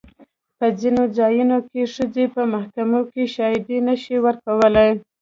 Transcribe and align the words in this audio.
په 0.57 0.65
ځینو 0.79 1.03
ځایونو 1.17 1.57
کې 1.69 1.81
ښځې 1.95 2.25
په 2.35 2.41
محکمې 2.53 3.01
کې 3.11 3.23
شاهدي 3.35 3.77
نه 3.87 3.95
شي 4.01 4.15
ورکولی. 4.25 4.89